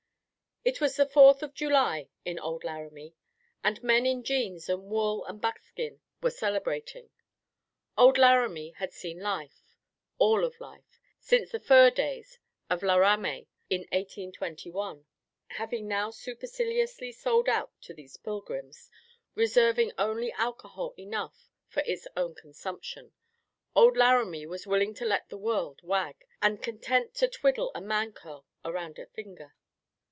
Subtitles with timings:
[0.63, 3.15] It was the Fourth of July in Old Laramie,
[3.63, 7.09] and men in jeans and wool and buckskin were celebrating.
[7.97, 9.63] Old Laramie had seen life
[10.19, 12.37] all of life, since the fur days
[12.69, 15.03] of La Ramée in 1821.
[15.47, 18.91] Having now superciliously sold out to these pilgrims,
[19.33, 23.13] reserving only alcohol enough for its own consumption,
[23.75, 28.13] Old Laramie was willing to let the world wag, and content to twiddle a man
[28.13, 29.55] curl around a finger.